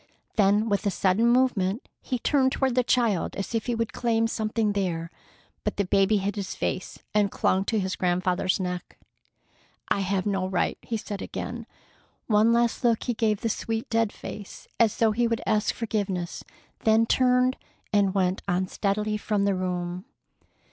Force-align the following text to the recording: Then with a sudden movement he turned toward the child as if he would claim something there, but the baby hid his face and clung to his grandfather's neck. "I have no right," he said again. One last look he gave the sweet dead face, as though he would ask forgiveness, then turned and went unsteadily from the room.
Then 0.35 0.67
with 0.67 0.83
a 0.87 0.89
sudden 0.89 1.27
movement 1.29 1.87
he 2.01 2.17
turned 2.17 2.51
toward 2.53 2.73
the 2.73 2.81
child 2.83 3.35
as 3.35 3.53
if 3.53 3.67
he 3.67 3.75
would 3.75 3.93
claim 3.93 4.25
something 4.25 4.71
there, 4.73 5.11
but 5.63 5.77
the 5.77 5.85
baby 5.85 6.17
hid 6.17 6.35
his 6.37 6.55
face 6.55 6.97
and 7.13 7.29
clung 7.29 7.65
to 7.65 7.77
his 7.77 7.95
grandfather's 7.95 8.59
neck. 8.59 8.97
"I 9.89 9.99
have 9.99 10.25
no 10.25 10.47
right," 10.47 10.79
he 10.81 10.97
said 10.97 11.21
again. 11.21 11.67
One 12.25 12.51
last 12.51 12.83
look 12.83 13.03
he 13.03 13.13
gave 13.13 13.41
the 13.41 13.49
sweet 13.49 13.91
dead 13.91 14.11
face, 14.11 14.67
as 14.79 14.97
though 14.97 15.11
he 15.11 15.27
would 15.27 15.43
ask 15.45 15.71
forgiveness, 15.75 16.43
then 16.79 17.05
turned 17.05 17.57
and 17.93 18.15
went 18.15 18.41
unsteadily 18.47 19.17
from 19.17 19.45
the 19.45 19.53
room. 19.53 20.05